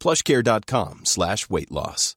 [0.00, 2.16] plushcare.com slash weight loss.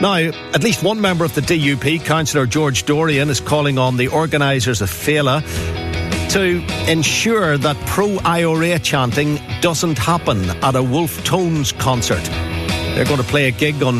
[0.00, 4.08] Now, at least one member of the DUP, Councillor George Dorrian, is calling on the
[4.08, 5.42] organisers of Féile
[6.30, 12.49] to ensure that pro IRA chanting doesn't happen at a Wolfe Tones concert.
[12.94, 13.96] They're going to play a gig on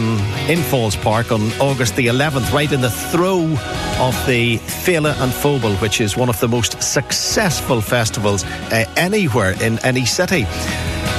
[0.49, 5.33] in Falls Park on August the 11th, right in the throw of the Féile and
[5.33, 10.43] Phobail, which is one of the most successful festivals uh, anywhere in any city.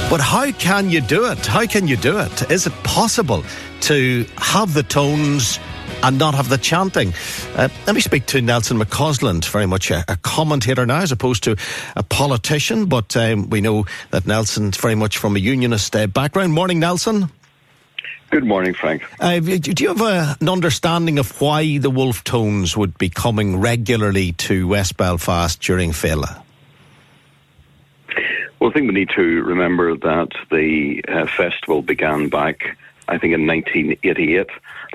[0.08, 1.44] But how can you do it?
[1.46, 2.50] How can you do it?
[2.50, 3.42] Is it possible
[3.82, 5.58] to have the tones
[6.02, 7.12] and not have the chanting.
[7.54, 11.44] Uh, let me speak to Nelson McCausland, very much a, a, commentator now as opposed
[11.44, 11.56] to
[11.96, 16.52] a politician, but um, we know that Nelson's very much from a unionist uh, background.
[16.52, 17.30] Morning, Nelson.
[18.32, 19.02] Good morning, Frank.
[19.20, 23.60] Uh, do you have a, an understanding of why the Wolfe Tones would be coming
[23.60, 26.42] regularly to West Belfast during Féile?
[28.58, 33.34] Well, I think we need to remember that the uh, festival began back I think
[33.34, 34.46] in 1988.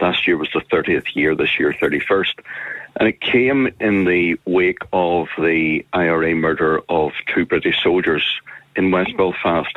[0.02, 2.40] Last year was the 30th year, this year 31st.
[3.00, 8.24] And it came in the wake of the IRA murder of two British soldiers
[8.78, 9.76] in West Belfast.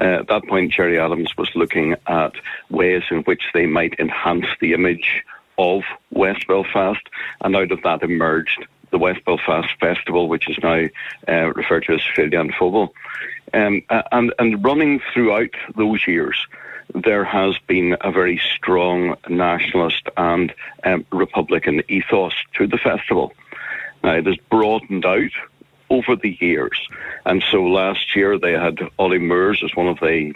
[0.00, 2.32] Uh, at that point, Gerry Adams was looking at
[2.68, 5.24] ways in which they might enhance the image
[5.58, 7.02] of West Belfast,
[7.42, 10.86] and out of that emerged the West Belfast Festival, which is now
[11.28, 12.88] uh, referred to as Féile an
[13.52, 16.46] Um, and, and running throughout those years,
[16.94, 20.52] there has been a very strong nationalist and
[20.84, 23.32] um, Republican ethos to the festival.
[24.02, 25.30] Now, it has broadened out
[25.90, 26.78] over the years.
[27.26, 30.34] And so last year they had Ollie Murs as one of the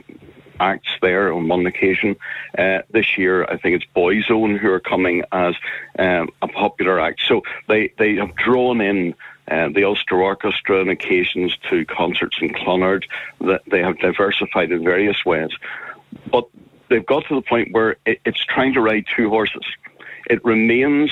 [0.60, 2.16] acts there on one occasion.
[2.56, 5.54] Uh, this year, I think it's Boyzone who are coming as
[5.98, 7.22] um, a popular act.
[7.26, 9.14] So they, they have drawn in
[9.48, 13.04] uh, the Ulster Orchestra on occasions to concerts in Clonard.
[13.40, 15.50] That they have diversified in various ways
[16.30, 16.48] but
[16.88, 19.64] they've got to the point where it, it's trying to ride two horses.
[20.28, 21.10] It remains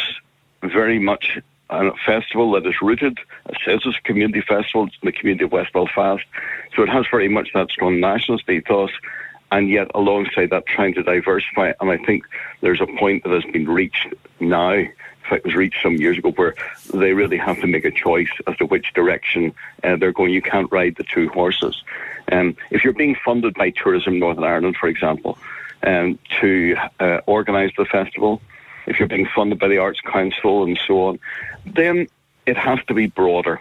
[0.63, 1.39] very much
[1.73, 3.19] a festival that is rooted,
[3.49, 6.25] it says it's a community festival, it's in the community of West Belfast.
[6.77, 8.91] So it has very much that strong nationalist ethos,
[9.51, 11.73] and yet alongside that, trying to diversify.
[11.81, 12.25] And I think
[12.61, 14.73] there's a point that has been reached now.
[14.73, 16.55] In fact, was reached some years ago where
[16.93, 19.55] they really have to make a choice as to which direction
[19.85, 20.33] uh, they're going.
[20.33, 21.83] You can't ride the two horses.
[22.31, 25.39] Um, if you're being funded by Tourism Northern Ireland, for example,
[25.85, 28.41] um, to uh, organise the festival,
[28.87, 31.19] if you're being funded by the Arts Council and so on,
[31.67, 32.09] then
[32.47, 33.61] it has to be broader.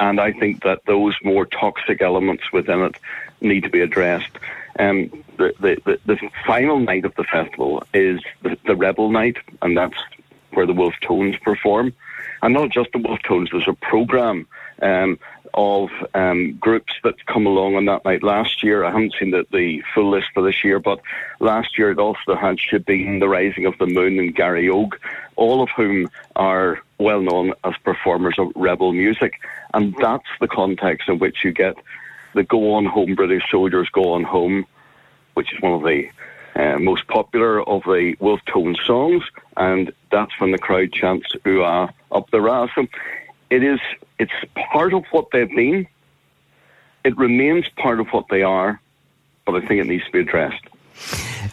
[0.00, 2.96] And I think that those more toxic elements within it
[3.40, 4.38] need to be addressed.
[4.78, 9.36] Um, the, the, the, the, final night of the festival is the, the Rebel Night,
[9.62, 9.96] and that's
[10.52, 11.92] where the Wolfe Tones perform.
[12.42, 14.48] And not just the Wolfe Tones, there's a programme
[14.82, 15.18] um,
[15.54, 18.22] of um, groups that come along on that night.
[18.22, 21.00] Last year, I haven't seen the, the full list for this year, but
[21.40, 24.94] last year it also had Shebeen, The Rising of the Moon, and Gary Garryogue,
[25.36, 29.40] all of whom are well known as performers of rebel music.
[29.72, 31.76] And that's the context in which you get
[32.34, 34.66] the Go On Home British Soldiers Go On Home,
[35.34, 36.08] which is one of the
[36.56, 39.24] uh, most popular of the Wolfe Tone songs,
[39.56, 42.86] and that's when the crowd chants "Ooh ah, up the Ra." So
[43.50, 43.80] it is
[44.18, 44.32] it's
[44.72, 45.86] part of what they've been.
[47.04, 48.80] It remains part of what they are,
[49.44, 50.62] but I think it needs to be addressed.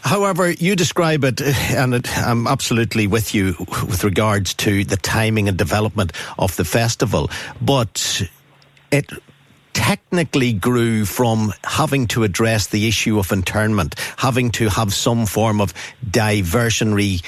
[0.01, 5.47] However, you describe it, and it, I'm absolutely with you with regards to the timing
[5.47, 7.29] and development of the festival,
[7.61, 8.21] but
[8.91, 9.11] it
[9.73, 15.61] technically grew from having to address the issue of internment, having to have some form
[15.61, 15.73] of
[16.05, 17.23] diversionary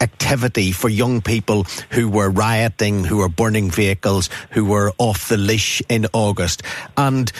[0.00, 5.36] activity for young people who were rioting, who were burning vehicles, who were off the
[5.36, 6.62] leash in August.
[6.96, 7.30] And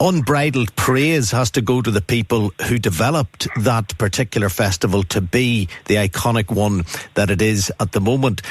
[0.00, 5.68] unbridled praise has to go to the people who developed that particular festival to be
[5.86, 6.84] the iconic one
[7.14, 8.42] that it is at the moment.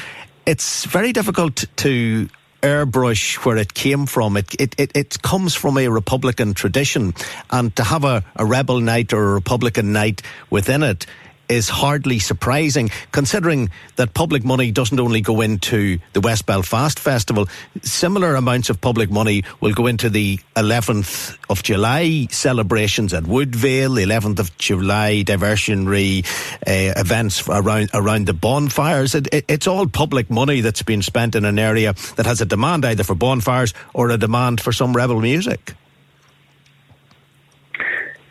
[0.45, 2.29] It's very difficult to
[2.61, 4.37] airbrush where it came from.
[4.37, 7.13] It, it, it, it, comes from a Republican tradition,
[7.51, 11.05] and to have a, a rebel night or a Republican night within it
[11.49, 17.47] is hardly surprising, considering that public money doesn't only go into the West Belfast Festival.
[17.81, 23.95] Similar amounts of public money will go into the 11th of July celebrations at Woodvale,
[23.95, 26.25] the 11th of July diversionary
[26.67, 29.15] uh, events around around the bonfires.
[29.15, 32.45] It, it, it's all public money that's been spent in an area that has a
[32.45, 35.73] demand either for bonfires or a demand for some rebel music.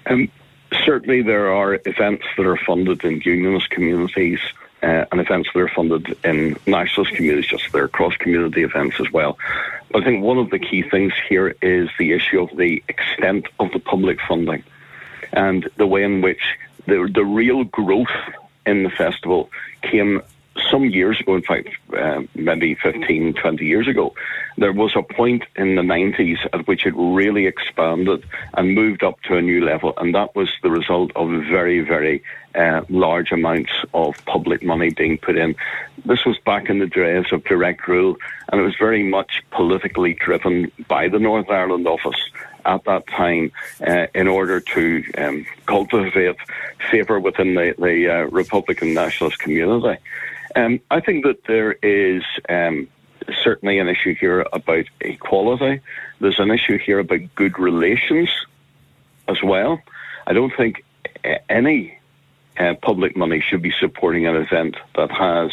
[0.06, 0.30] Um,
[0.84, 4.40] certainly there are events that are funded in unionist communities
[4.82, 9.00] uh, and events that are funded in nationalist communities, just there are cross community events
[9.00, 9.38] as well.
[9.90, 13.46] But I think one of the key things here is the issue of the extent
[13.58, 14.62] of the public funding
[15.32, 16.42] and the way in which
[16.86, 18.14] the, the real growth
[18.66, 19.50] in the festival
[19.82, 20.22] came
[20.70, 24.14] some years ago, in fact, uh, maybe 15, 20 years ago,
[24.56, 28.24] there was a point in the 90s at which it really expanded
[28.54, 29.94] and moved up to a new level.
[29.96, 32.22] And that was the result of very, very
[32.54, 35.56] uh, large amounts of public money being put in.
[36.04, 38.16] This was back in the days of direct rule,
[38.50, 42.30] and it was very much politically driven by the North Ireland office
[42.64, 43.50] at that time
[43.86, 46.36] uh, in order to um, cultivate
[46.90, 50.00] favour within the, the uh, Republican nationalist community.
[50.56, 52.88] Um, I think that there is um,
[53.42, 55.80] certainly an issue here about equality.
[56.20, 58.30] There's an issue here about good relations
[59.28, 59.80] as well.
[60.26, 60.84] I don't think
[61.48, 61.98] any
[62.58, 65.50] uh, public money should be supporting an event that has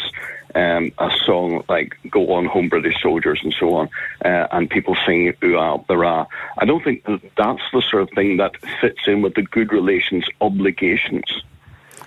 [0.54, 3.88] um, a song like "Go On Home, British Soldiers" and so on,
[4.24, 6.26] uh, and people sing "Ooh Ah Rah."
[6.58, 9.72] I don't think that that's the sort of thing that fits in with the good
[9.72, 11.42] relations obligations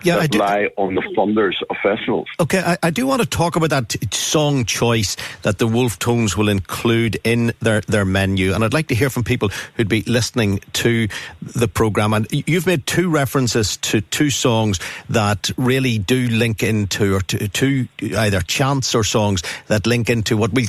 [0.06, 2.28] yeah, that lie on the funders of festivals.
[2.40, 6.38] Okay, I, I, do want to talk about that song choice that the Wolfe Tones
[6.38, 8.54] will include in their, their menu.
[8.54, 11.08] And I'd like to hear from people who'd be listening to
[11.42, 12.14] the programme.
[12.14, 14.80] And you've made two references to two songs
[15.10, 20.38] that really do link into, or to, to either chants or songs that link into
[20.38, 20.68] what we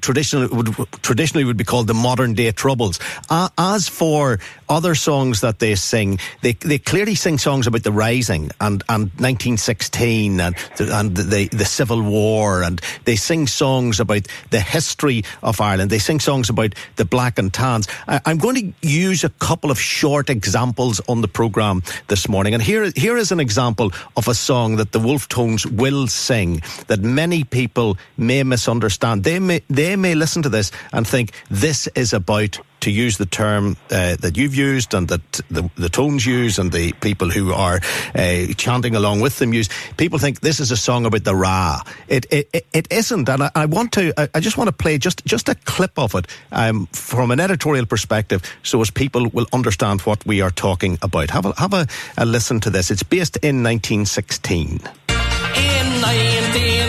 [0.00, 2.98] traditionally would traditionally would be called the modern day troubles.
[3.28, 7.92] Uh, as for other songs that they sing, they they clearly sing songs about the
[7.92, 14.26] rising and, and 1916 and and the the Civil War and they sing songs about
[14.50, 15.90] the history of Ireland.
[15.90, 17.88] They sing songs about the black and tans.
[18.08, 22.54] I, I'm going to use a couple of short examples on the program this morning,
[22.54, 26.62] and here here is an example of a song that the Wolfe Tones will sing
[26.88, 29.24] that many people may misunderstand.
[29.24, 33.26] They may they may listen to this and think this is about to use the
[33.26, 37.52] term uh, that you've used and that the, the, tones use and the people who
[37.52, 37.80] are
[38.14, 39.68] uh, chanting along with them use.
[39.96, 41.80] People think this is a song about the Ra.
[42.08, 44.12] It it, it isn't, and I, I want to.
[44.34, 47.86] I, just want to play just just a clip of it um, from an editorial
[47.86, 51.30] perspective, so as people will understand what we are talking about.
[51.30, 51.86] Have a have a,
[52.16, 52.90] a listen to this.
[52.90, 54.68] It's based in 1916.
[54.68, 56.86] In 1916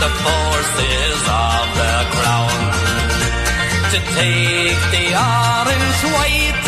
[0.00, 1.45] the forces
[4.14, 6.65] take the orange, white,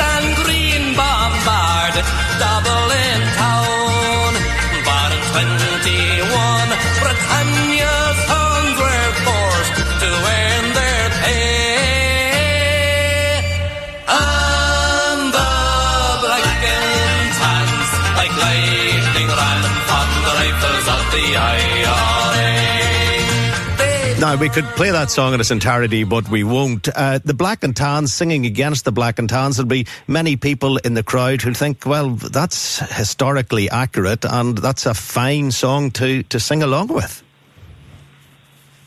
[24.28, 26.86] Now, we could play that song in its entirety, but we won't.
[26.94, 30.76] Uh, the Black and Tans singing against the Black and Tans, there'll be many people
[30.76, 36.24] in the crowd who think, well, that's historically accurate and that's a fine song to,
[36.24, 37.22] to sing along with.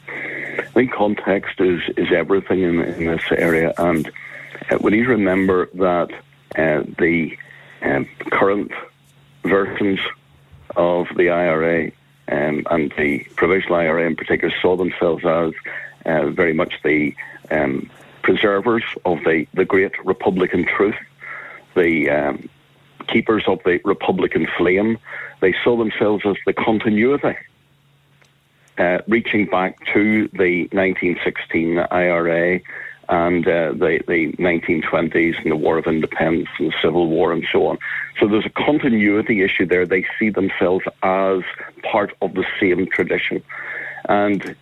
[0.08, 4.12] I think context is, is everything in, in this area, and
[4.70, 6.12] uh, we need to remember that
[6.56, 7.36] uh, the
[7.82, 8.72] um, current
[9.44, 10.00] versions
[10.76, 11.94] of the IRA
[12.32, 15.54] um, and the Provisional IRA in particular saw themselves as
[16.06, 17.14] uh, very much the
[17.52, 17.90] um,
[18.24, 20.96] preservers of the, the great Republican truth,
[21.76, 22.50] the um,
[23.08, 24.98] keepers of the Republican flame.
[25.42, 27.36] They saw themselves as the continuity,
[28.78, 32.62] uh, reaching back to the 1916 IRA
[33.12, 37.46] and uh, the, the 1920s and the War of Independence and the Civil War and
[37.52, 37.78] so on.
[38.20, 39.86] So there's a continuity issue there.
[39.86, 41.42] They see themselves as
[41.84, 43.44] part of the same tradition.
[44.08, 44.56] And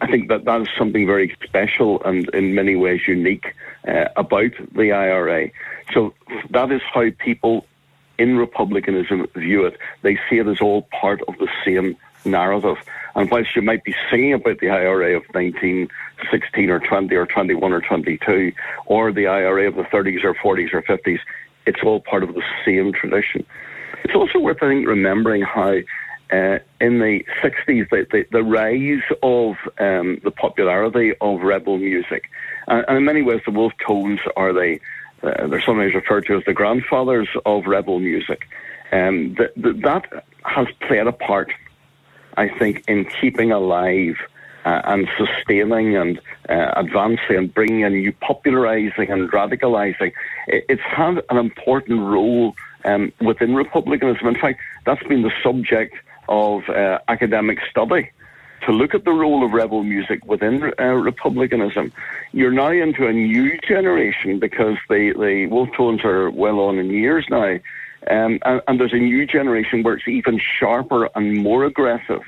[0.00, 3.54] I think that that is something very special and in many ways unique
[3.86, 5.50] uh, about the IRA.
[5.94, 6.12] So
[6.50, 7.66] that is how people
[8.18, 9.78] in republicanism view it.
[10.02, 12.78] They see it as all part of the same narrative.
[13.14, 17.72] And whilst you might be singing about the IRA of 1916 or 20 or 21
[17.72, 18.52] or 22,
[18.86, 21.18] or the IRA of the 30s or 40s or 50s,
[21.66, 23.44] it's all part of the same tradition.
[24.04, 25.74] It's also worth, I think, remembering how
[26.32, 32.30] uh, in the 60s, the, the, the rise of um, the popularity of rebel music,
[32.66, 34.78] and, and, in many ways, the Wolfe Tones are the
[35.22, 38.48] uh, they're sometimes referred to as the grandfathers of rebel music.
[38.90, 41.52] Um, the, the, that has played a part,
[42.36, 44.16] I think, in keeping alive
[44.64, 50.12] uh, and sustaining and uh, advancing and bringing in new popularising and radicalising.
[50.46, 54.26] It's had an important role um, within republicanism.
[54.26, 55.94] In fact, that's been the subject
[56.28, 58.10] of uh, academic study
[58.66, 61.92] to look at the role of rebel music within uh, republicanism.
[62.32, 66.90] You're now into a new generation because the, the Wolfe Tones are well on in
[66.90, 67.58] years now.
[68.10, 72.22] Um, and, and, there's a new generation where it's even sharper and more aggressive.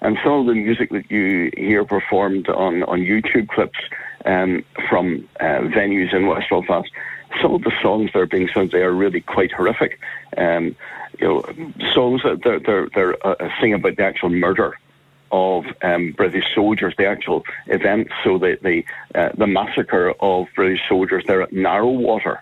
[0.00, 3.78] And some of the music that you hear performed on, on YouTube clips
[4.24, 6.88] um, from uh, venues in West Belfast,
[7.42, 9.98] some of the songs that are being sung they are really quite horrific.
[10.36, 10.76] Um,
[11.18, 11.42] you know,
[11.92, 14.78] songs that they're, they're, they're uh, singing about the actual murder
[15.32, 18.08] of um, British soldiers, the actual event.
[18.24, 18.84] So the the,
[19.18, 22.40] uh, the massacre of British soldiers there at Narrow-Water,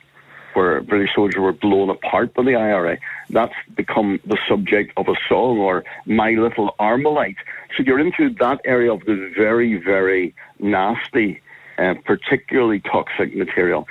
[0.54, 2.99] where British soldiers were blown apart by the IRA.
[3.30, 7.37] That's become the subject of a song, or My Little Armalite.
[7.76, 11.40] So you're into that area of the very, very nasty,
[11.78, 13.87] uh, particularly toxic material.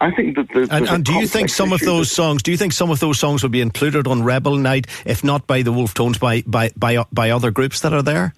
[0.00, 2.42] I think that there's, and, and do you think some of those songs?
[2.42, 5.46] Do you think some of those songs would be included on Rebel Night, if not
[5.46, 8.34] by the Wolfe Tones, by by by, by other groups that are there?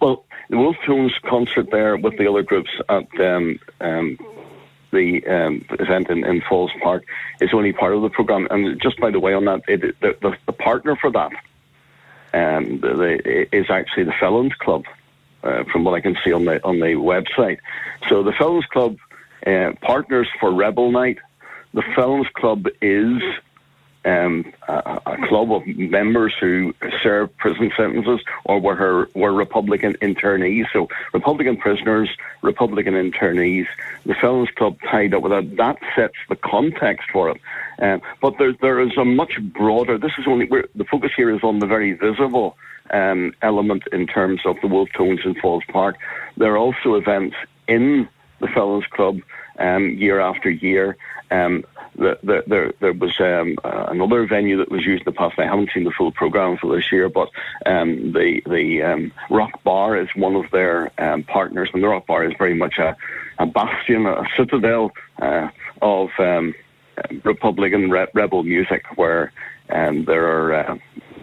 [0.00, 4.18] Well, the Wolfe Tones concert there with the other groups at um, um,
[4.92, 7.04] the um, event in, in, Falls Park
[7.40, 8.46] is only part of the program.
[8.50, 11.32] And just by the way, on that, it, the, the, the, partner for that
[12.34, 14.84] um, the, is actually the Felons Club,
[15.42, 17.58] uh, from what I can see on the on the website.
[18.08, 18.96] So the Felons Club
[19.46, 21.18] uh, partners for Rebel Night.
[21.74, 23.22] The Felons Club is
[24.04, 29.94] um, a, a, club of members who served prison sentences or were her, were Republican
[29.94, 30.66] internees.
[30.72, 32.10] So Republican prisoners,
[32.42, 33.66] Republican internees.
[34.04, 35.56] The Felons Club tied up with that.
[35.56, 37.40] That sets the context for it.
[37.78, 39.98] Um, but there, there is a much broader.
[39.98, 42.56] This is only the focus here is on the very visible
[42.90, 45.96] um, element in terms of the Wolfe Tones in Falls Park.
[46.36, 47.36] There are also events
[47.68, 48.08] in
[48.40, 49.20] the Felons Club
[49.58, 50.96] um, year after year.
[51.32, 51.64] Um,
[51.96, 55.38] the, the, there, there was um, uh, another venue that was used in the past.
[55.38, 57.28] I haven't seen the full program for this year, but
[57.66, 62.06] um, the the um, Rock Bar is one of their um, partners, and the Rock
[62.06, 62.96] Bar is very much a,
[63.38, 65.48] a bastion, a citadel uh,
[65.80, 66.54] of um,
[67.24, 69.32] Republican re- rebel music, where
[69.68, 70.78] there are uh,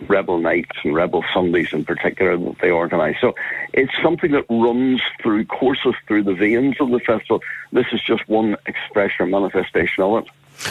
[0.08, 3.18] rebel nights and rebel Sundays in particular that they organise.
[3.20, 3.36] So
[3.74, 7.42] it's something that runs through, courses through the veins of the festival.
[7.72, 10.30] This is just one expression or manifestation of it.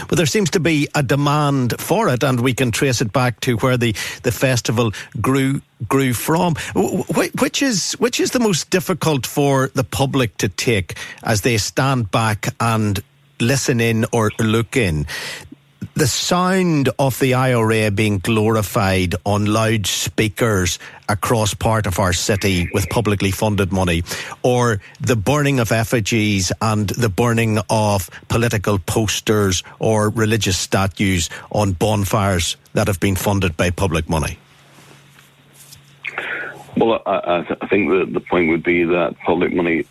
[0.08, 3.40] But there seems to be a demand for it, and we can trace it back
[3.40, 3.92] to where the,
[4.23, 6.56] the festival grew grew from.
[6.75, 12.11] Which is which is the most difficult for the public to take as they stand
[12.11, 13.02] back and
[13.40, 15.06] listen in or look in?
[15.94, 22.88] The sound of the IRA being glorified on loudspeakers across part of our city with
[22.88, 24.02] publicly funded money,
[24.42, 31.73] or the burning of effigies and the burning of political posters or religious statues on
[31.73, 34.38] bonfires that have been funded by public money?
[36.76, 39.85] Well, I, I think the, the point would be that public money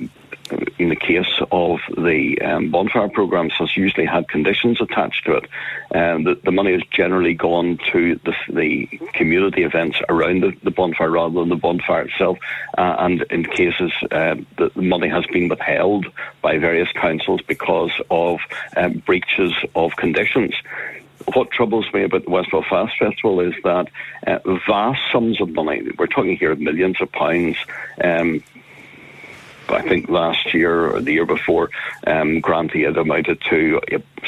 [0.77, 5.45] in the case of the um, bonfire programs, has usually had conditions attached to it.
[5.91, 10.71] And the, the, money has generally gone to the, the community events around the, the,
[10.71, 12.37] bonfire rather than the bonfire itself.
[12.77, 16.05] Uh, and in cases, uh, the, the, money has been withheld
[16.41, 18.39] by various councils because of
[18.75, 20.53] um, breaches of conditions
[21.33, 23.87] what troubles me about the West Belfast Festival is that
[24.25, 27.57] uh, vast sums of money, we're talking here of millions of pounds,
[28.01, 28.43] um,
[29.69, 31.69] I think last year or the year before,
[32.05, 33.81] um, grant aid amounted to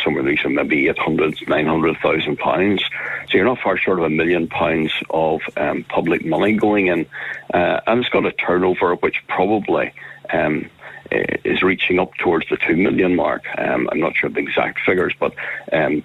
[0.03, 2.83] somewhere in maybe 800, 900,000 pounds.
[3.29, 7.05] So you're not far short of a million pounds of um, public money going in.
[7.53, 9.93] Uh, and it's got a turnover which probably
[10.31, 10.69] um,
[11.11, 13.45] is reaching up towards the two million mark.
[13.57, 15.33] Um, I'm not sure of the exact figures, but
[15.71, 16.03] um,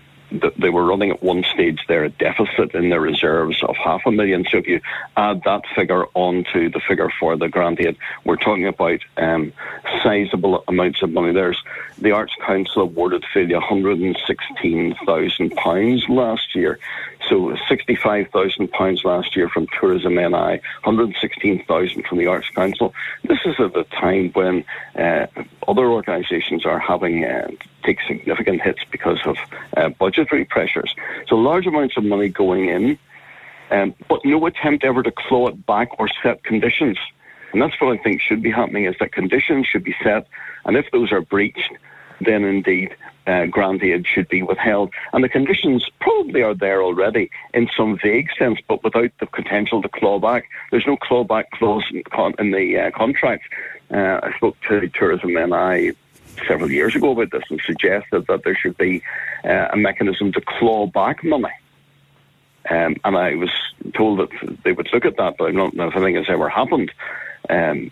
[0.58, 4.10] they were running at one stage there a deficit in their reserves of half a
[4.10, 4.44] million.
[4.50, 4.80] So if you
[5.16, 9.52] add that figure onto the figure for the grant aid, we're talking about um,
[10.02, 11.32] sizable amounts of money.
[11.32, 11.62] There's
[12.04, 16.78] the Arts Council awarded Féile £116,000 last year.
[17.28, 22.92] So £65,000 last year from Tourism NI, 116000 from the Arts Council.
[23.24, 25.26] This is at a time when uh,
[25.66, 27.48] other organisations are having uh,
[27.82, 29.38] take significant hits because of
[29.76, 30.94] uh, budgetary pressures.
[31.26, 32.98] So large amounts of money going in,
[33.70, 36.98] um, but no attempt ever to claw it back or set conditions.
[37.54, 40.26] And that's what I think should be happening is that conditions should be set,
[40.66, 41.72] and if those are breached,
[42.24, 42.94] then indeed
[43.26, 44.92] uh, grant aid should be withheld.
[45.12, 49.82] And the conditions probably are there already in some vague sense, but without the potential
[49.82, 50.48] to claw back.
[50.70, 53.44] There's no clawback clause in, con- in the uh, contract.
[53.90, 55.92] Uh, I spoke to Tourism NI
[56.46, 59.02] several years ago about this and suggested that there should be
[59.44, 61.52] uh, a mechanism to claw back money.
[62.70, 63.50] Um, and I was
[63.94, 66.48] told that they would look at that, but I don't know if anything has ever
[66.48, 66.90] happened.
[67.50, 67.90] Um,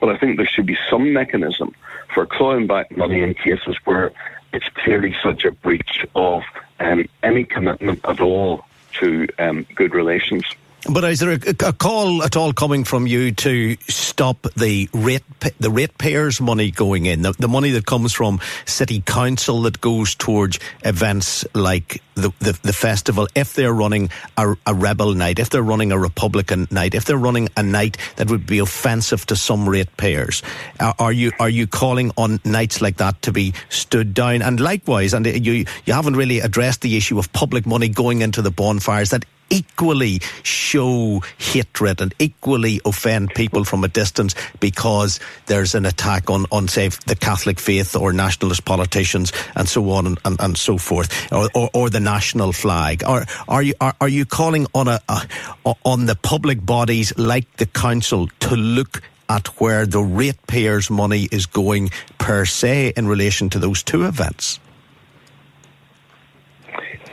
[0.00, 1.74] but I think there should be some mechanism
[2.12, 4.12] for clawing back money in cases where
[4.52, 6.42] it's clearly such a breach of
[6.80, 8.64] um, any commitment at all
[9.00, 10.44] to um, good relations.
[10.90, 15.22] But is there a, a, call at all coming from you to stop the rate
[15.58, 20.14] the ratepayers' money going in, the, the, money that comes from city council that goes
[20.14, 23.26] towards events like the, the, the festival?
[23.34, 27.16] If they're running a, a, rebel night, if they're running a Republican night, if they're
[27.16, 30.42] running a night that would be offensive to some ratepayers,
[30.80, 34.42] are, are you are you calling on nights like that to be stood down?
[34.42, 38.42] And likewise, and you you haven't really addressed the issue of public money going into
[38.42, 45.74] the bonfires that equally show hatred and equally offend people from a distance because there's
[45.74, 50.18] an attack on, on say, the Catholic faith or nationalist politicians and so on and,
[50.24, 53.04] and, and so forth, or, or, or, the national flag?
[53.04, 57.56] Are, are, you, are, are you calling on, a, a, on the public bodies like
[57.56, 63.50] the council to look at where the ratepayers' money is going per se in relation
[63.50, 64.58] to those two events?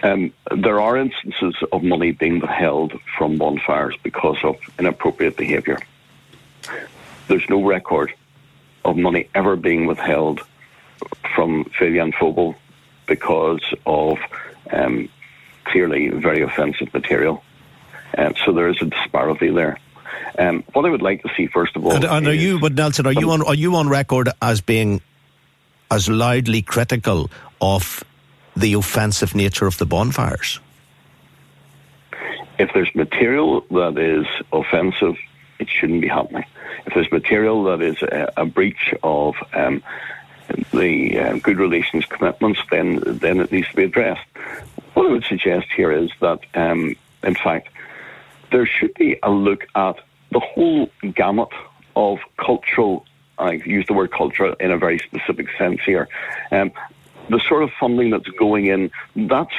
[0.04, 5.78] Um, there are instances of money being withheld from bonfires because of inappropriate behaviour.
[7.28, 8.14] There's no record
[8.84, 10.42] of money ever being withheld
[11.36, 12.56] from Féile and
[13.06, 14.18] because of
[14.72, 15.10] um,
[15.66, 17.44] clearly very offensive material.
[18.18, 19.78] Uh, so there is a disparity there.
[20.38, 22.74] Um, what I would like to see, first of all, and, and are you, but
[22.74, 25.02] Nelson, are you on are you on record as being
[25.90, 28.04] as loudly critical of
[28.56, 30.60] the offensive nature of the bonfires?
[32.60, 35.18] If there's material that is offensive,
[35.60, 36.46] it shouldn't be happening.
[36.86, 39.84] If there's material that is a, a breach of um,
[40.74, 44.26] the uh, good relations commitments, then then it needs to be addressed.
[44.94, 47.70] What I would suggest here is that, um, in fact,
[48.52, 49.96] there should be a look at
[50.32, 51.50] the whole gamut
[51.96, 53.06] of cultural.
[53.38, 56.10] I use the word culture in a very specific sense here.
[56.52, 56.72] Um,
[57.30, 59.50] the sort of funding that's going in, that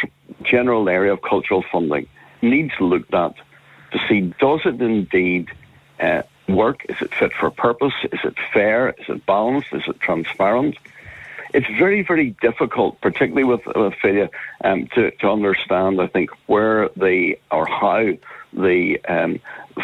[0.43, 2.09] general area of cultural funding
[2.43, 3.35] needs looked at
[3.93, 5.49] to see does it indeed
[6.01, 6.85] uh, work?
[6.89, 7.95] Is it fit for purpose?
[8.11, 8.91] Is it fair?
[8.91, 9.69] Is it balanced?
[9.73, 10.77] Is it transparent?
[11.55, 14.31] It's very, very difficult, particularly with, with Féile,
[14.65, 18.13] um, to, to understand, I think, where the or how
[18.55, 19.39] the um,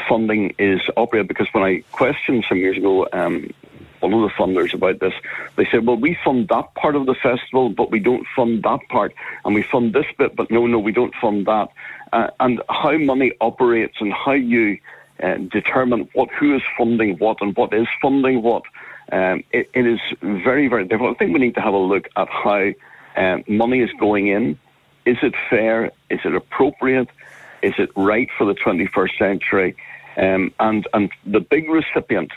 [0.09, 1.29] funding is operated.
[1.29, 3.51] Because when I questioned some years ago um,
[4.01, 5.15] one of the funders about this.
[5.57, 8.81] They said, well, we fund that part of the festival, but we don't fund that
[8.89, 9.15] part.
[9.45, 11.69] And we fund this bit, but no, no, we don't fund that.
[12.13, 14.79] Uh, and how money operates and how you
[15.23, 18.63] uh, determine what who is funding what and what is funding what,
[19.11, 21.17] um, it, it is very, very difficult.
[21.17, 22.73] I think we need to have a look at how
[23.17, 24.59] um, money is going in.
[25.05, 25.93] Is it fair?
[26.11, 27.09] Is it appropriate?
[27.63, 29.77] Is it right for the 21st century?
[30.17, 32.33] Um, and and the big recipient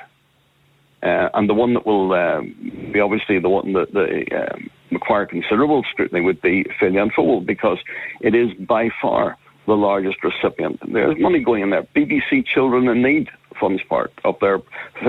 [1.04, 2.56] uh, and the one that will um,
[2.94, 7.80] be obviously the one that, that um, require considerable scrutiny would be Féile and because
[8.22, 9.38] it is by far
[9.68, 10.80] the largest recipient.
[10.92, 11.84] There's money going in there.
[11.96, 14.60] BBC Children in Need funds part of their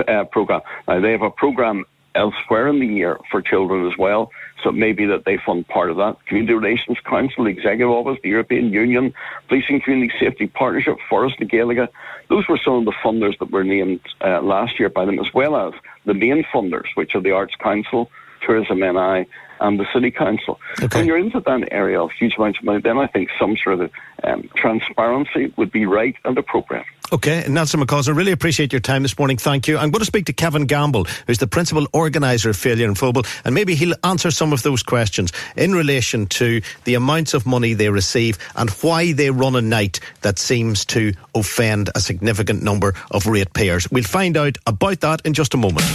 [0.07, 0.61] uh, program.
[0.87, 4.31] Now they have a program elsewhere in the year for children as well.
[4.61, 6.25] So it may be that they fund part of that.
[6.25, 9.13] Community Relations Council, the Executive Office, the European Union,
[9.47, 11.87] Policing Community Safety Partnership, Foras na Gaeilge.
[12.29, 15.33] Those were some of the funders that were named uh, last year by them, as
[15.33, 15.73] well as
[16.05, 18.09] the main funders, which are the Arts Council,
[18.45, 19.25] Tourism NI,
[19.59, 20.59] and the City Council.
[20.81, 20.99] Okay.
[20.99, 23.79] When you're into that area of huge amounts of money, then I think some sort
[23.79, 23.91] of
[24.23, 26.85] um, transparency would be right and appropriate.
[27.11, 29.37] Okay, Nelson McCausland, really appreciate your time this morning.
[29.37, 29.77] Thank you.
[29.77, 33.27] I'm going to speak to Kevin Gamble, who's the principal organiser of Féile an Phobail,
[33.45, 37.73] and maybe he'll answer some of those questions in relation to the amounts of money
[37.73, 42.95] they receive and why they run a night that seems to offend a significant number
[43.11, 43.89] of ratepayers.
[43.91, 45.85] We'll find out about that in just a moment.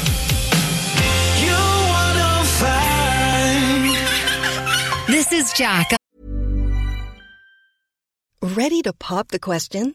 [5.08, 5.96] This is Jack.
[8.40, 9.94] Ready to pop the question?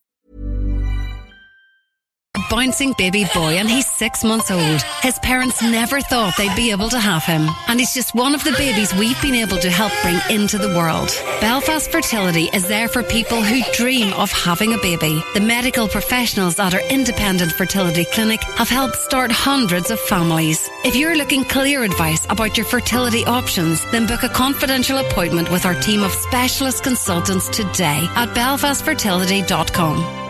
[2.51, 4.81] Bouncing baby boy and he's six months old.
[5.01, 7.47] His parents never thought they'd be able to have him.
[7.69, 10.75] And he's just one of the babies we've been able to help bring into the
[10.75, 11.07] world.
[11.39, 15.23] Belfast Fertility is there for people who dream of having a baby.
[15.33, 20.69] The medical professionals at our independent fertility clinic have helped start hundreds of families.
[20.83, 25.65] If you're looking clear advice about your fertility options, then book a confidential appointment with
[25.65, 30.20] our team of specialist consultants today at belfastfertility.com.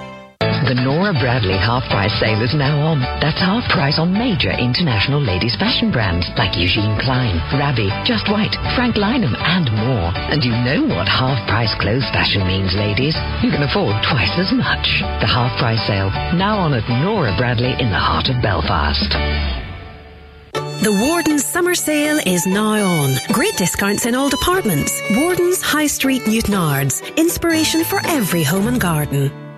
[0.72, 3.04] The Nora Bradley half price sale is now on.
[3.20, 8.56] That's half price on major international ladies fashion brands like Eugene Klein, Rabi, Just White,
[8.72, 10.16] Frank Lyman, and more.
[10.32, 13.20] And you know what half price clothes fashion means, ladies.
[13.44, 15.04] You can afford twice as much.
[15.20, 16.08] The half price sale
[16.40, 19.12] now on at Nora Bradley in the heart of Belfast.
[20.56, 23.20] The Warden's summer sale is now on.
[23.34, 25.02] Great discounts in all departments.
[25.20, 27.04] Warden's High Street Newtownards.
[27.18, 29.51] Inspiration for every home and garden.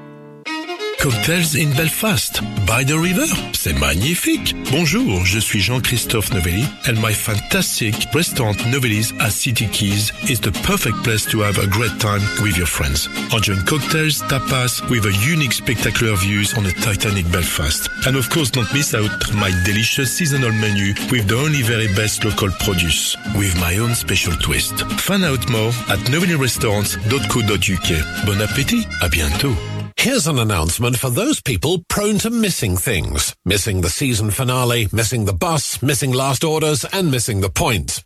[1.03, 3.25] Cocktails in Belfast, by the river.
[3.53, 4.53] C'est magnifique.
[4.71, 10.51] Bonjour, je suis Jean-Christophe Novelli and my fantastic restaurant Novelli's at City Quays is the
[10.63, 13.07] perfect place to have a great time with your friends.
[13.31, 17.87] Enjoying cocktails, tapas with a unique spectacular views on the Titanic Belfast.
[18.05, 22.25] And of course don't miss out my delicious seasonal menu with the only very best
[22.25, 24.81] local produce with my own special twist.
[24.99, 28.25] Find out more at novellirestaurants.co.uk.
[28.25, 29.55] Bon appétit, à bientôt.
[30.03, 33.35] Here's an announcement for those people prone to missing things.
[33.45, 38.03] Missing the season finale, missing the bus, missing last orders, and missing the point.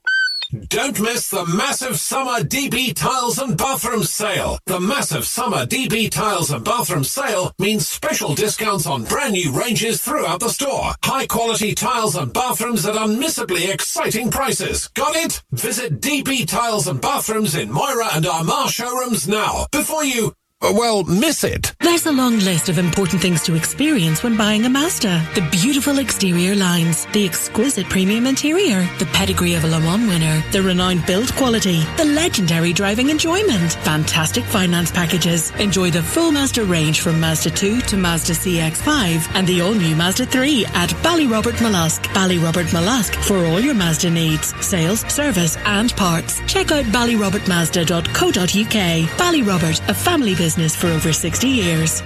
[0.67, 4.59] Don't miss the massive summer DB tiles and bathroom sale.
[4.65, 10.01] The massive summer DB tiles and bathroom sale means special discounts on brand new ranges
[10.01, 10.91] throughout the store.
[11.01, 14.89] High quality tiles and bathrooms at unmissably exciting prices.
[14.89, 15.41] Got it?
[15.53, 21.03] Visit DB Tiles and Bathrooms in Moira and Armagh showrooms now before you Uh, well,
[21.03, 21.75] miss it.
[21.81, 25.23] There's a long list of important things to experience when buying a Mazda.
[25.35, 30.43] The beautiful exterior lines, the exquisite premium interior, the pedigree of a Le Mans winner,
[30.51, 35.51] the renowned build quality, the legendary driving enjoyment, fantastic finance packages.
[35.59, 40.25] Enjoy the full Mazda range from Mazda 2 to Mazda CX-5 and the all-new Mazda
[40.25, 42.01] 3 at Ballyrobert Mollusk.
[42.15, 46.41] Ballyrobert Mollusk for all your Mazda needs, sales, service and parts.
[46.47, 49.09] Check out ballyrobertmazda.co.uk.
[49.19, 52.01] Ballyrobert, a family business business for over 60 years.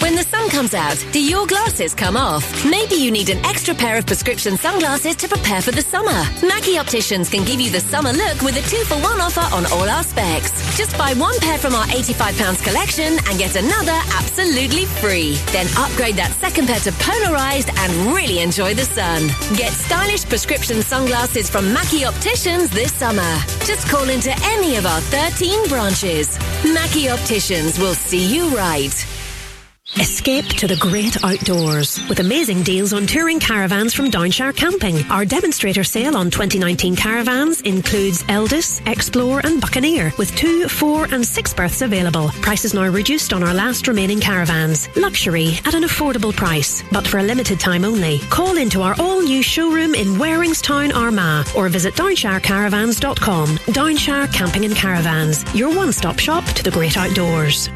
[0.00, 2.64] When the sun comes out, do your glasses come off?
[2.64, 6.24] Maybe you need an extra pair of prescription sunglasses to prepare for the summer.
[6.46, 9.64] Mackie Opticians can give you the summer look with a two for one offer on
[9.66, 10.52] all our specs.
[10.76, 15.34] Just buy one pair from our £85 collection and get another absolutely free.
[15.52, 19.28] Then upgrade that second pair to polarized and really enjoy the sun.
[19.56, 23.36] Get stylish prescription sunglasses from Mackie Opticians this summer.
[23.64, 26.38] Just call into any of our 13 branches.
[26.72, 28.94] Mackie Opticians will see you right.
[29.98, 34.96] Escape to the great outdoors with amazing deals on touring caravans from Downshire Camping.
[35.10, 41.24] Our demonstrator sale on 2019 caravans includes Elddis, Explore and Buccaneer with two, four and
[41.24, 42.30] six berths available.
[42.40, 44.88] Prices now reduced on our last remaining caravans.
[44.96, 48.20] Luxury at an affordable price, but for a limited time only.
[48.30, 53.48] Call into our all-new showroom in Waringstown, Armagh or visit downshire.caravans.com.
[53.48, 57.68] Downshire Camping and Caravans, your one-stop shop to the great outdoors.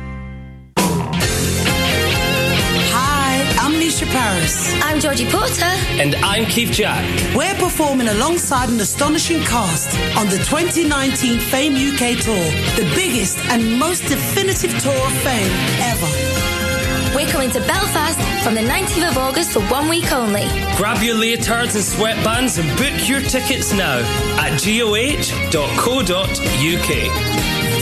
[4.11, 4.73] Paris.
[4.83, 5.65] I'm Jorgie Porter.
[6.01, 7.05] And I'm Keith Jack.
[7.35, 12.45] We're performing alongside an astonishing cast on the 2019 Fame UK Tour,
[12.77, 15.53] the biggest and most definitive tour of fame
[15.93, 16.09] ever.
[17.15, 20.47] We're coming to Belfast from the 19th of August for one week only.
[20.77, 23.99] Grab your leotards and sweatbands and book your tickets now
[24.39, 25.49] at goh.co.uk.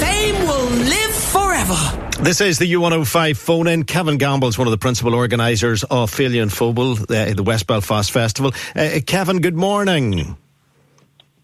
[0.00, 1.45] Fame will live forever.
[1.66, 3.82] This is the U105 phone in.
[3.82, 7.66] Kevin Gamble is one of the principal organisers of Féile an Phobail, the, the West
[7.66, 8.52] Belfast Festival.
[8.76, 10.36] Uh, uh, Kevin, good morning.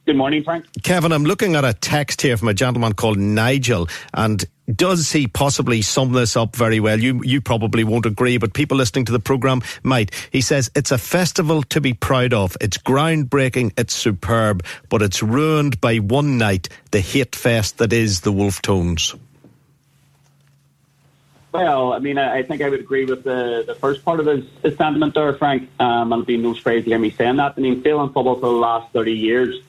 [0.06, 0.66] Good morning, Frank.
[0.85, 5.26] Kevin, I'm looking at a text here from a gentleman called Nigel, and does he
[5.26, 7.00] possibly sum this up very well?
[7.00, 10.12] You you probably won't agree, but people listening to the programme might.
[10.30, 12.56] He says it's a festival to be proud of.
[12.61, 18.20] It's groundbreaking, it's superb, but it's ruined by one night, the hate fest that is
[18.20, 19.16] the Wolfe Tones.
[21.53, 24.45] Well, I mean, I, think I would agree with the, the first part of his,
[24.62, 25.69] his sentiment there, Frank.
[25.79, 27.55] Um, and it'd be no surprise to hear me saying that.
[27.59, 29.62] I mean, Féile an Phobail for the last 30 years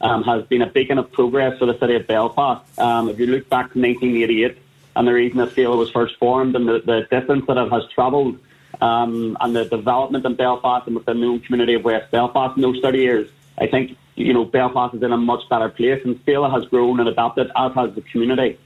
[0.00, 2.78] um, has been a beacon of progress for the city of Belfast.
[2.78, 4.58] Um, if you look back to 1988
[4.94, 7.82] and the reason that Féile was first formed and the, the distance that it has
[7.92, 8.38] travelled
[8.80, 12.62] um, and the development in Belfast and within the new community of West Belfast in
[12.62, 16.24] those 30 years, I think, you know, Belfast is in a much better place and
[16.24, 18.56] Féile has grown and adapted, as has the community,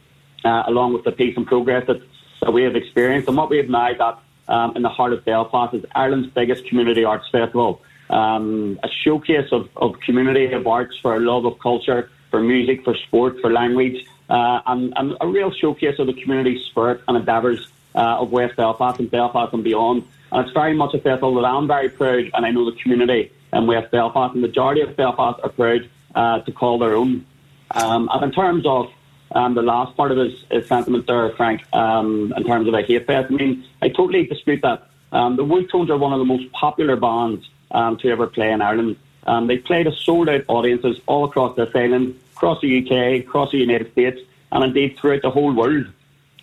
[0.45, 2.03] uh, along with the peace and progress that
[2.43, 3.29] that we have experienced.
[3.29, 6.67] And what we have now got um, in the heart of Belfast is Ireland's biggest
[6.67, 11.59] community arts festival, um, a showcase of, of community of arts for a love of
[11.61, 16.15] culture, for music, for sport, for language, uh, and, and, a real showcase of the
[16.15, 20.05] community spirit and endeavours uh, of West Belfast and Belfast and beyond.
[20.33, 23.31] And it's very much a festival that I'm very proud, and I know the community
[23.53, 27.27] in West Belfast, the majority of Belfast are proud uh, to call their own.
[27.71, 28.91] Um, and in terms of
[29.35, 32.83] um, the last part of his, his sentiment there, Frank, um, in terms of a
[32.83, 33.31] hate fest.
[33.31, 34.89] I mean, I totally dispute that.
[35.13, 38.63] Um, the Tones are one of the most popular bands um, to ever play in
[38.63, 38.97] Ireland.
[39.27, 43.53] Um, they play to sold out audiences all across this island, across the UK, across
[43.53, 45.87] the United States, and indeed throughout the whole world.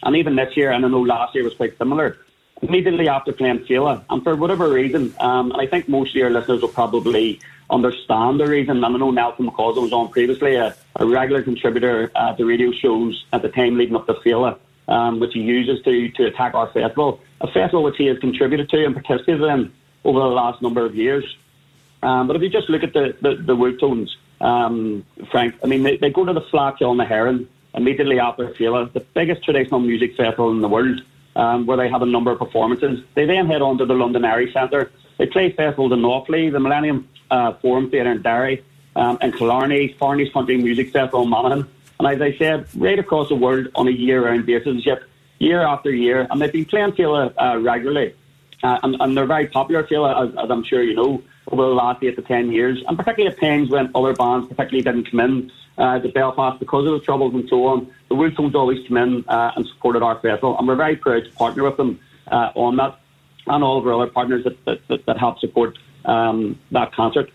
[0.04, 2.18] And even this year, and I know last year was quite similar,
[2.62, 6.30] immediately after playing Féile, and for whatever reason, um, and I think most of your
[6.30, 8.78] listeners will probably understand the reason.
[8.78, 12.72] And I know Nelson McCausland was on previously, a, a regular contributor at the radio
[12.72, 16.54] shows at the time leading up to Féile, um, which he uses to, to attack
[16.56, 19.72] our festival, a festival which he has contributed to and participated in
[20.04, 21.38] over the last number of years.
[22.02, 25.84] Um, but if you just look at the, the, the Tones, um, Frank, I mean,
[25.84, 29.80] they, they go to the Fleadh Cheoil na hÉireann immediately after Féile, the biggest traditional
[29.80, 31.02] music festival in the world,
[31.36, 33.04] um, where they have a number of performances.
[33.16, 34.92] They then head on to the London Irish Centre.
[35.20, 38.64] They play festivals in Offaly, the Millennium uh, Forum Theatre in Derry,
[38.96, 41.68] um, and Killarney, Farney's Country Music Festival in Monaghan.
[42.00, 44.88] And as I said, right across the world on a year-round basis,
[45.40, 48.16] year after year, and they've been playing Féile uh, regularly.
[48.64, 51.70] Uh, and, and, they're very popular, Féile, as, as, I'm sure you know, over the
[51.70, 55.20] last eight to ten years, and particularly at times when other bands particularly didn't come
[55.20, 57.94] in uh, to Belfast because of the troubles and so on.
[58.08, 61.26] The Wolfe Tones always come in uh, and supported our festival, and we're very proud
[61.26, 63.00] to partner with them uh, on that,
[63.48, 67.30] and all of our other partners that, that, that, that help support um, that concert.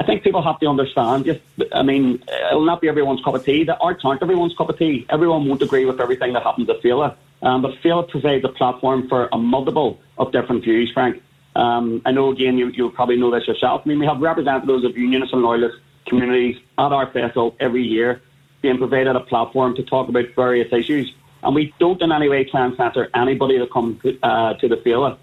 [0.00, 1.24] I think people have to understand.
[1.24, 1.40] Just,
[1.72, 3.64] I mean, it'll not be everyone's cup of tea.
[3.64, 5.06] The arts aren't everyone's cup of tea.
[5.10, 7.16] Everyone won't agree with everything that happens at Féile.
[7.42, 11.22] Um, but Féile provides a platform for a multiple of different views, Frank.
[11.56, 13.82] Um, I know, again, you, you'll probably know this yourself.
[13.84, 18.22] I mean, we have representatives of unionists and loyalist communities at our festival every year
[18.60, 21.12] being provided a platform to talk about various issues.
[21.42, 24.76] And we don't in any way try and censor anybody that comes uh, to the
[24.76, 25.16] Féile.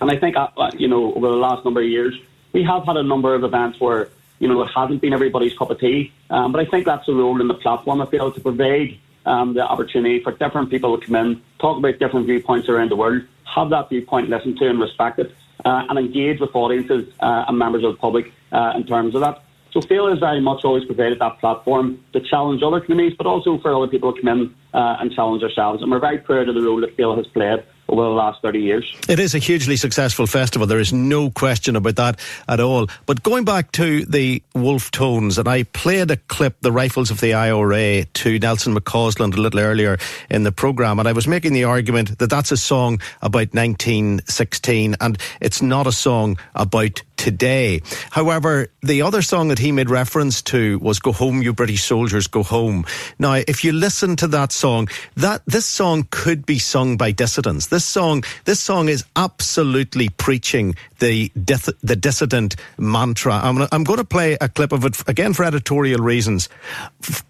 [0.00, 2.14] And I think, uh, uh, you know, over the last number of years,
[2.52, 5.70] we have had a number of events where, you know, it hasn't been everybody's cup
[5.70, 6.12] of tea.
[6.30, 9.54] Um, but I think that's the role in the platform, I feel, to provide um,
[9.54, 13.22] the opportunity for different people to come in, talk about different viewpoints around the world,
[13.44, 17.82] have that viewpoint listened to and respected, uh, and engage with audiences uh, and members
[17.82, 19.42] of the public uh, in terms of that.
[19.72, 23.58] So Féile has very much always provided that platform to challenge other communities, but also
[23.58, 25.82] for other people to come in uh, and challenge ourselves.
[25.82, 28.60] And we're very proud of the role that Féile has played over the last 30
[28.60, 28.96] years.
[29.08, 30.66] It is a hugely successful festival.
[30.66, 32.88] There is no question about that at all.
[33.06, 37.20] But going back to the Wolfe Tones, and I played a clip, The Rifles of
[37.20, 39.98] the IRA, to Nelson McCausland a little earlier
[40.30, 44.96] in the programme, and I was making the argument that that's a song about 1916,
[45.00, 47.82] and it's not a song about today.
[48.12, 52.28] However, the other song that he made reference to was Go Home, You British Soldiers,
[52.28, 52.86] Go Home.
[53.18, 54.86] Now, if you listen to that song,
[55.16, 57.66] that this song could be sung by dissidents.
[57.66, 63.34] This song, this song is absolutely preaching the the dissident mantra.
[63.42, 66.48] I'm, I'm going to play a clip of it again for editorial reasons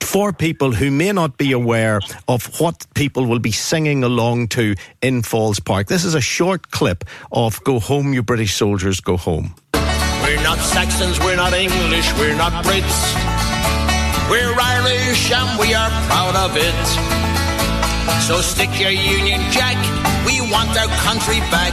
[0.00, 4.74] for people who may not be aware of what people will be singing along to
[5.00, 5.88] in Falls Park.
[5.88, 9.54] This is a short clip of Go Home, You British Soldiers, Go Home.
[10.26, 12.98] We're not Saxons, we're not English, we're not Brits.
[14.28, 16.86] We're Irish and we are proud of it.
[18.26, 19.78] So stick your Union Jack,
[20.26, 21.70] we want our country back.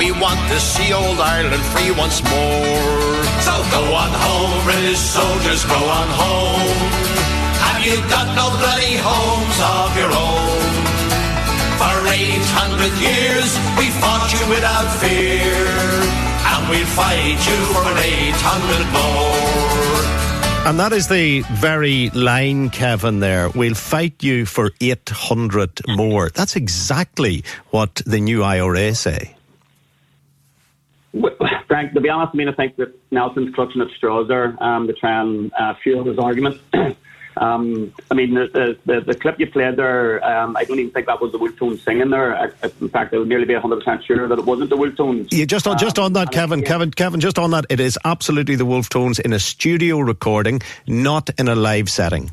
[0.00, 3.04] We want to see old Ireland free once more.
[3.44, 6.78] So go on home, British soldiers, go on home.
[7.68, 10.74] Have you got no bloody homes of your own?
[11.76, 20.24] For 800 years we fought you without fear, and we'll fight you for 800 more.
[20.66, 23.50] And that is the very line, Kevin, there.
[23.50, 26.30] We'll fight you for 800 more.
[26.30, 29.36] That's exactly what the new IRA say.
[31.68, 34.86] Frank, to be honest, I mean, I think that Nelson's clutching at straws there um,
[34.86, 36.60] to try and uh, fuel his argument.
[37.36, 41.06] Um, I mean, the, the, the, clip you played there, um, I don't even think
[41.06, 42.36] that was the Wolfe Tones singing there.
[42.36, 42.44] I,
[42.80, 45.28] in fact, I would nearly be 100% sure that it wasn't the Wolfe Tones.
[45.32, 47.98] Yeah, just on, just on that, um, Kevin, Kevin, Kevin, just on that, it is
[48.04, 52.30] absolutely the Wolfe Tones in a studio recording, not in a live setting.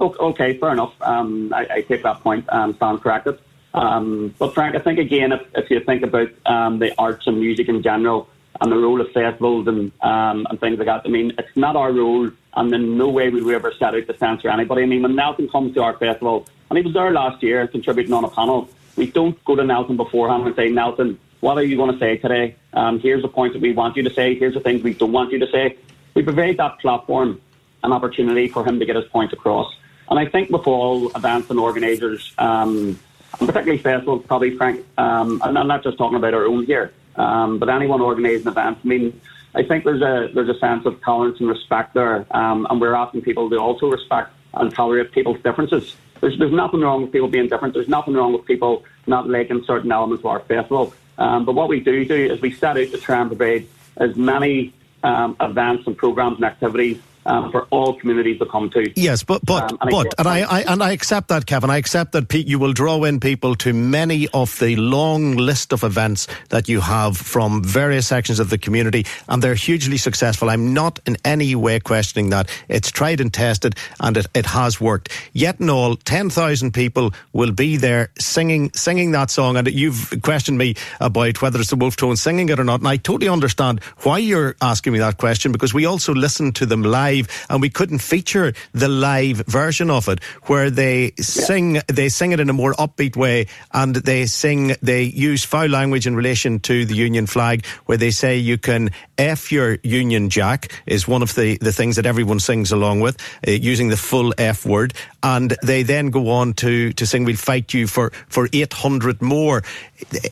[0.00, 0.94] Okay, fair enough.
[1.02, 3.38] Um, I, I, take that point and stand corrected.
[3.74, 7.38] Um, but Frank, I think again, if, if you think about um, the arts and
[7.38, 8.28] music in general
[8.60, 11.76] and the role of festivals and um, and things like that, I mean, it's not
[11.76, 14.82] our role, and in no way would we ever set out to censor anybody.
[14.82, 18.12] I mean, when Nelson comes to our festival, and he was there last year contributing
[18.12, 21.76] on a panel, we don't go to Nelson beforehand and say, Nelson, what are you
[21.76, 22.56] going to say today?
[22.72, 24.34] Um, here's the points that we want you to say.
[24.34, 25.76] Here's the things we don't want you to say.
[26.14, 27.40] We provide that platform,
[27.82, 29.74] an opportunity for him to get his points across.
[30.10, 32.98] And I think with all events and organisers, um,
[33.38, 37.58] particularly festivals, probably Frank, um, and I'm not just talking about our own here, um,
[37.58, 39.20] but anyone organising events, I mean,
[39.54, 42.94] I think there's a there's a sense of tolerance and respect there, um, and we're
[42.94, 45.96] asking people to also respect and tolerate people's differences.
[46.20, 47.74] There's there's nothing wrong with people being different.
[47.74, 50.94] There's nothing wrong with people not liking certain elements of our festival.
[51.18, 54.16] Um, but what we do do is we set out to try and provide as
[54.16, 58.90] many um, events and programs and activities um, for all communities to come to.
[58.96, 61.70] Yes, but but um, and but, I and I, I, and I accept that, Kevin.
[61.70, 65.84] I accept that you will draw in people to many of the long list of
[65.84, 70.48] events that you have from various sections of the community, and they're hugely successful.
[70.48, 72.48] I'm not in any way questioning that.
[72.68, 75.10] It's tried and tested, and it, it has worked.
[75.32, 80.14] Yet and all, ten thousand people will be there singing singing that song, and you've
[80.22, 83.28] questioned me about whether it's the Wolfe Tone singing it or not, and I totally
[83.28, 87.46] understand why you're asking me that question because we also listen to them live live,
[87.48, 91.10] and we couldn't feature the live version of it where they yeah.
[91.22, 95.68] sing they sing it in a more upbeat way, and they sing they use foul
[95.68, 100.30] language in relation to the Union flag, where they say you can f your Union
[100.30, 103.96] Jack is one of the the things that everyone sings along with, uh, using the
[103.96, 108.10] full f word, and they then go on to to sing we'll fight you for
[108.28, 109.62] for 800 more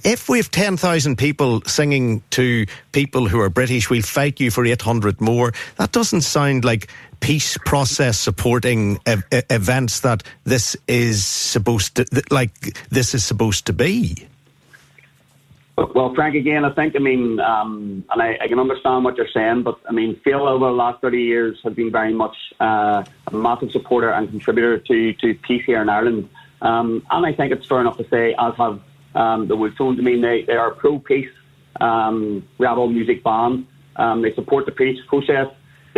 [0.05, 4.65] if we have 10,000 people singing to people who are British, we'll fight you for
[4.65, 6.89] 800 more, that doesn't sound like
[7.21, 12.53] peace process supporting ev- events that this is supposed to, like
[12.91, 14.29] this is supposed to be.
[15.95, 19.33] Well, Frank, again, I think, I mean, um, and I, I, can understand what you're
[19.33, 23.05] saying, but I mean, Féile over the last 30 years has been very much uh,
[23.29, 26.29] a massive supporter and contributor to, to peace here in Ireland.
[26.61, 28.81] Um, and I think it's fair enough to say, as have
[29.15, 29.99] um, the Wolfe Tones.
[30.01, 31.31] I mean, they, they are pro peace
[31.81, 33.67] um, rebel music band.
[33.95, 35.49] Um, they support the peace process.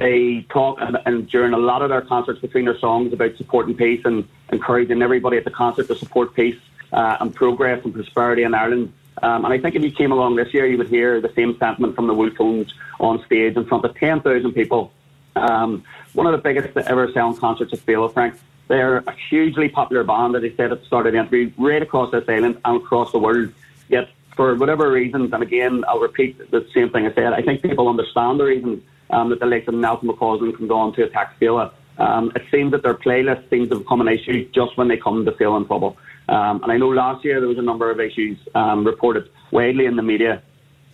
[0.00, 3.76] They talk and, and, during a lot of their concerts between their songs about supporting
[3.76, 6.58] peace and encouraging everybody at the concert to support peace
[6.90, 8.94] uh, and progress and prosperity in Ireland.
[9.22, 11.54] Um, and I think if you came along this year, you would hear the same
[11.58, 14.90] sentiment from the Wolfe Tones on stage in front of 10,000 people.
[15.36, 15.84] Um,
[16.14, 18.36] one of the biggest ever selling concerts at Féile, Frank.
[18.68, 21.82] They're a hugely popular band, as I said at the start of the interview, right
[21.82, 23.52] across this island and across the world.
[23.90, 27.60] Yet, for whatever reasons, and again, I'll repeat the same thing I said, I think
[27.60, 31.04] people understand the reasons um, that the likes of Nelson McCausland can go on to
[31.04, 31.72] attack Féile.
[31.98, 35.24] Um, it seems that their playlist seems to become an issue just when they come
[35.24, 35.96] to Féile in trouble.
[36.28, 39.86] Um, and I know last year there was a number of issues um, reported widely
[39.86, 40.42] in the media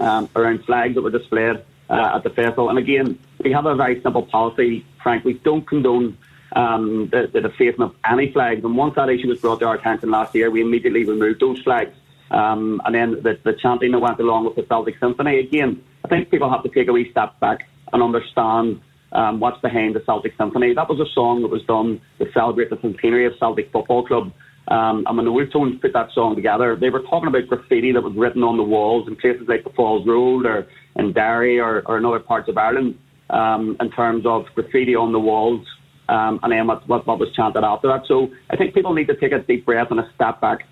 [0.01, 2.71] um, around flags that were displayed uh, at the festival.
[2.71, 5.25] And again, we have a very simple policy, Frank.
[5.25, 6.17] We don't condone
[6.55, 8.65] um, the, the defacing of any flags.
[8.65, 11.61] And once that issue was brought to our attention last year, we immediately removed those
[11.63, 11.95] flags.
[12.31, 16.09] Um, and then the, the chanting that went along with the Celtic Symphony, again, I
[16.09, 18.81] think people have to take a wee step back and understand
[19.13, 20.75] um, what's behind the Celtic Symphony.
[20.75, 24.33] That was a song that was done to celebrate the centenary of Celtic Football Club.
[24.69, 27.93] Um, and when the Wolfe Tones put that song together, they were talking about graffiti
[27.93, 30.67] that was written on the walls in places like the Falls Road or
[30.97, 32.99] in Derry or, or in other parts of Ireland
[33.31, 35.65] um, in terms of graffiti on the walls
[36.09, 38.07] um, and then what, what, what was chanted after that.
[38.07, 40.67] So I think people need to take a deep breath and a step back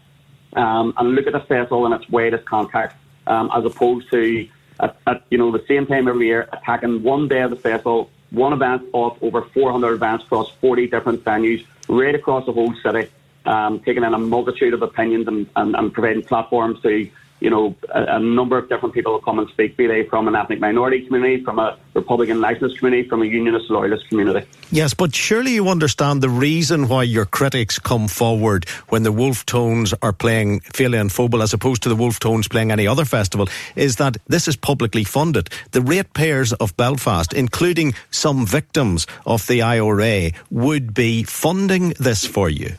[0.54, 2.96] um, and look at the festival in its widest context
[3.26, 4.48] um, as opposed to
[4.80, 8.10] at, at, you know the same time every year attacking one day of the festival,
[8.30, 13.10] one event off over 400 events across 40 different venues right across the whole city
[13.46, 17.10] um, taking in a multitude of opinions and, and, and providing platforms to
[17.44, 20.26] you know, a, a, number of different people will come and speak, be they from
[20.28, 24.46] an ethnic minority community, from a Republican nationalist community, from a unionist loyalist community.
[24.70, 29.44] Yes, but surely you understand the reason why your critics come forward when the Wolfe
[29.44, 33.04] Tones are playing Féile an Phobail as opposed to the Wolfe Tones playing any other
[33.04, 35.50] festival is that this is publicly funded.
[35.72, 42.48] The ratepayers of Belfast, including some victims of the IRA, would be funding this for
[42.48, 42.74] you.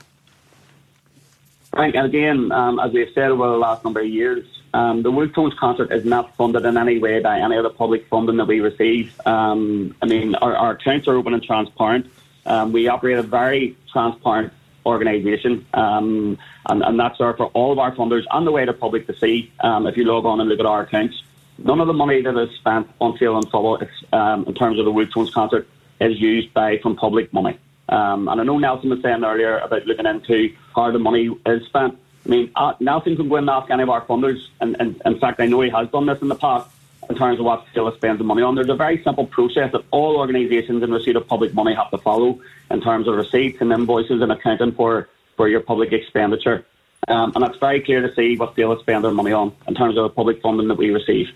[1.75, 5.33] And again, um, as we've said over the last number of years, um, the Wolfe
[5.33, 8.47] Tones concert is not funded in any way by any of the public funding that
[8.47, 9.19] we receive.
[9.25, 12.11] Um, I mean, our, our, accounts are open and transparent.
[12.45, 14.53] Um, we operate a very transparent
[14.85, 16.37] organisation, um,
[16.69, 19.15] and, and, that's there for all of our funders and the way the public to
[19.15, 19.51] see.
[19.61, 21.23] Um, if you log on and look at our accounts,
[21.57, 24.91] none of the money that is spent on Féile an Phobail in terms of the
[24.91, 25.67] Wolfe Tones concert
[25.99, 27.57] is used by from public money.
[27.87, 31.97] And I know Nelson was saying earlier about looking into how the money is spent.
[32.25, 35.19] I mean, uh, Nelson can go and ask any of our funders, and, and in
[35.19, 36.69] fact, I know he has done this in the past
[37.09, 38.55] in terms of what Féile spends the money on.
[38.55, 41.99] There's a very simple process that all organisations in receipt of public money have to
[41.99, 46.65] follow in terms of receipts and invoices and accounting for, for your public expenditure.
[47.07, 49.97] Um, and it's very clear to see what Féile spend their money on in terms
[49.97, 51.29] of the public funding that we receive.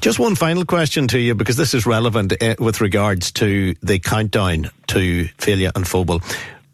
[0.00, 3.98] Just one final question to you, because this is relevant uh, with regards to the
[3.98, 6.22] countdown to Féile an Phobail.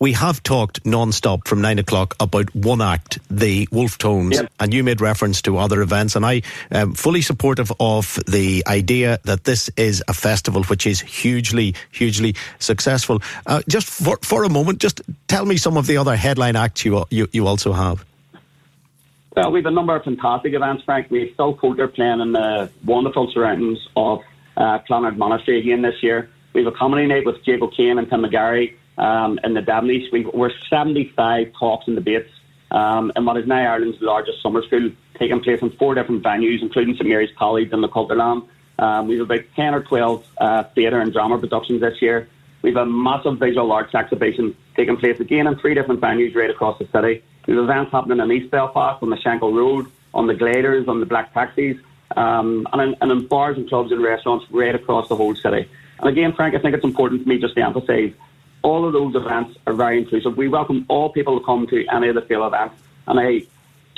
[0.03, 4.51] We have talked non-stop from nine o'clock about one act, the Wolfe Tones, yep.
[4.59, 6.43] and you made reference to other events, and I
[6.73, 12.35] am fully supportive of the idea that this is a festival which is hugely, hugely
[12.59, 13.23] successful.
[13.47, 16.85] Uh, just for, for a moment, just tell me some of the other headline acts
[16.85, 18.05] you, you, you also have.
[19.37, 21.13] Well, we have a number of fantastic events, Frank.
[21.13, 24.19] We have Phil Coulter playing in the wonderful surroundings of
[24.57, 26.29] uh, Clonard Monastery again this year.
[26.55, 30.11] We have a comedy night with Jake O'Kane and Tim McGarry um, in the Dabneys.
[30.13, 32.31] We, we're 75 talks and debates
[32.71, 36.63] um, in what is now Ireland's largest summer school, taking place in four different venues,
[36.63, 38.47] including St Mary's College and the Cultúrlann.
[38.79, 42.29] Um, we have about 10 or 12 uh, theatre and drama productions this year.
[42.63, 46.51] We have a massive visual arts exhibition taking place again in three different venues right
[46.51, 47.23] across the city.
[47.47, 51.07] There's events happening in East Belfast, on the Shankill Road, on the Gliders, on the
[51.07, 51.77] Black Taxis,
[52.17, 55.69] um, and, in, and in bars and clubs and restaurants right across the whole city.
[55.99, 58.15] And again, Frank, I think it's important for me just to emphasise
[58.63, 60.37] all of those events are very inclusive.
[60.37, 63.47] We welcome all people to come to any of the Féile events, and I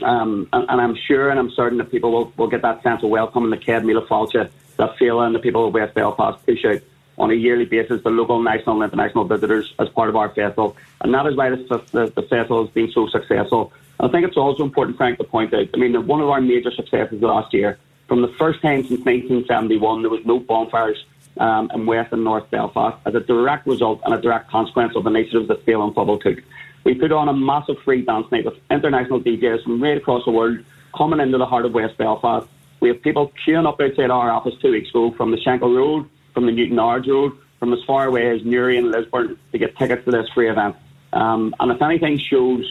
[0.03, 3.05] um, and, and, I'm sure and I'm certain that people will, will get that sense
[3.05, 6.65] of welcome in the Céad Míle Fáilte that and the people of West Belfast push
[6.65, 6.81] out
[7.17, 10.77] on a yearly basis the local, national, and international visitors as part of our festival.
[11.01, 13.73] And that is why this, the, the festival has been so successful.
[14.01, 16.41] And I think it's also important, Frank, to point out, I mean, one of our
[16.41, 21.05] major successes last year, from the first time since 1971, there was no bonfires
[21.39, 25.05] um, in West and North Belfast as a direct result and a direct consequence of
[25.05, 26.43] the initiatives that and Phobail took.
[26.85, 30.31] We put on a massive free dance night with international DJs from right across the
[30.31, 30.59] world
[30.97, 32.47] coming into the heart of West Belfast.
[32.81, 36.09] We have people queuing up outside our office two weeks ago from the Shankill Road
[36.35, 39.79] from the Newton Newtownards Road, from as far away as Newry and Lisburn to get
[39.79, 40.77] tickets to this free event.
[41.13, 42.71] Um, and if anything shows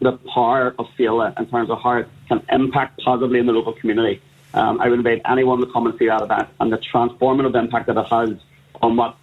[0.00, 3.72] the power of Féile in terms of how it can impact positively in the local
[3.72, 4.22] community,
[4.54, 7.86] um, I would invite anyone to come and see that event and the transformative impact
[7.88, 8.30] that it has
[8.80, 9.16] on what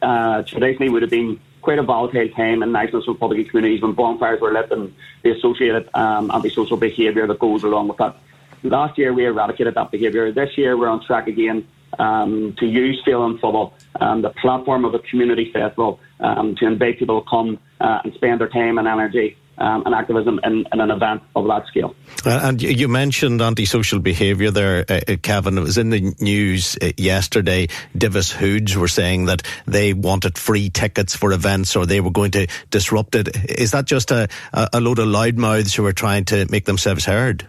[0.00, 4.40] uh, traditionally would have been quite a volatile time in national Republican communities when bonfires
[4.40, 8.16] were lit and the associated um, antisocial behaviour that goes along with that.
[8.62, 10.32] Last year we eradicated that behaviour.
[10.32, 11.66] This year we're on track again
[11.98, 16.98] um, to use and Phobail, um, the platform of a community festival, um, to invite
[16.98, 20.80] people to come uh, and spend their time and energy um, and activism in, in,
[20.80, 21.94] an event of that scale.
[22.24, 25.58] Uh, and you mentioned antisocial behaviour there, uh, uh, Kevin.
[25.58, 27.68] It was in the news uh, yesterday.
[27.96, 32.32] Divis Hoods were saying that they wanted free tickets for events or they were going
[32.32, 33.50] to disrupt it.
[33.50, 37.46] Is that just a, a load of loudmouths who are trying to make themselves heard?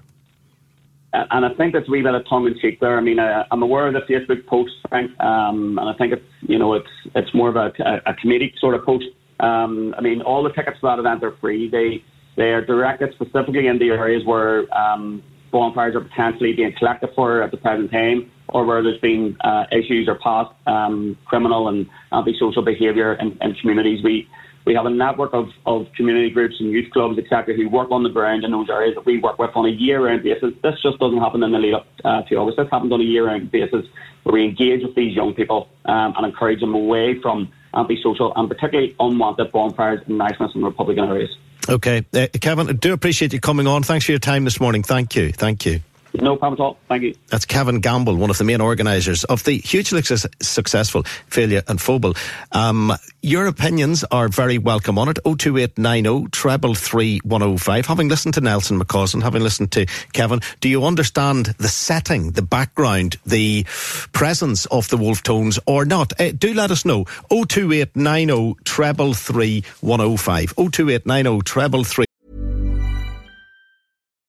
[1.14, 2.97] and I think that's a wee bit of tongue in cheek there.
[2.97, 6.26] I mean, I, am aware of the Facebook post, Frank, um, and I think it's
[6.41, 9.05] you know it's it's more of a, a, a comedic sort of post.
[9.41, 11.69] Um, I mean, all the tickets for that event are free.
[11.69, 12.03] They
[12.37, 15.21] they are directed specifically in the areas where um,
[15.51, 19.65] bonfires are potentially being collected for at the present time, or where there's been uh,
[19.71, 24.03] issues or past um, criminal and antisocial behaviour in, in communities.
[24.03, 24.29] We
[24.65, 28.03] we have a network of, of community groups and youth clubs, etc., who work on
[28.03, 30.53] the ground in those areas that we work with on a year-round basis.
[30.61, 32.57] This just doesn't happen in the lead up uh, to August.
[32.57, 33.85] This happens on a year-round basis
[34.23, 38.49] where we engage with these young people um, and encourage them away from antisocial and
[38.49, 41.30] particularly unwanted bonfires in niceness and Republican areas.
[41.69, 42.05] Okay.
[42.13, 43.84] Uh, Kevin, I do appreciate you coming on.
[43.84, 44.84] Thanks for your time this morning.
[44.84, 45.32] Thank you.
[45.32, 45.82] Thank you.
[46.14, 46.78] No problem at all.
[46.89, 47.16] Thank you.
[47.30, 51.78] That's Kevin Gamble, one of the main organisers of the hugely su- successful Féile an
[51.78, 52.18] Phobail.
[52.51, 52.91] Um,
[53.22, 55.20] your opinions are very welcome on it.
[55.24, 57.86] 02890 treble three one oh five.
[57.86, 62.41] Having listened to Nelson McCausland, having listened to Kevin, do you understand the setting, the
[62.41, 63.64] background, the
[64.12, 66.20] presence of the Wolfe Tones or not?
[66.20, 67.05] Uh, do let us know.
[67.30, 70.53] 02890 treble three one oh five.
[70.55, 72.05] 02890 treble three.